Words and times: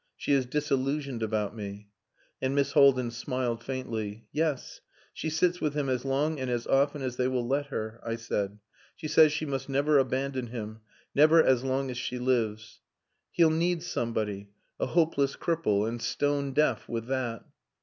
She 0.17 0.33
is 0.33 0.47
disillusioned 0.47 1.21
about 1.21 1.55
me." 1.55 1.89
And 2.41 2.55
Miss 2.55 2.71
Haldin 2.71 3.11
smiled 3.11 3.63
faintly. 3.63 4.25
"Yes. 4.31 4.81
She 5.13 5.29
sits 5.29 5.61
with 5.61 5.75
him 5.75 5.89
as 5.89 6.05
long 6.05 6.39
and 6.39 6.49
as 6.49 6.65
often 6.65 7.03
as 7.03 7.17
they 7.17 7.27
will 7.27 7.47
let 7.47 7.67
her," 7.67 7.99
I 8.03 8.15
said. 8.15 8.57
"She 8.95 9.07
says 9.07 9.31
she 9.31 9.45
must 9.45 9.69
never 9.69 9.99
abandon 9.99 10.47
him 10.47 10.79
never 11.13 11.43
as 11.43 11.63
long 11.63 11.91
as 11.91 11.99
she 11.99 12.17
lives. 12.17 12.79
He'll 13.29 13.51
need 13.51 13.83
somebody 13.83 14.49
a 14.79 14.87
hopeless 14.87 15.35
cripple, 15.35 15.87
and 15.87 16.01
stone 16.01 16.51
deaf 16.51 16.89
with 16.89 17.05
that." 17.05 17.45